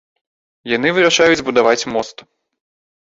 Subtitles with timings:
[0.75, 2.17] Яны вырашаюць збудаваць мост.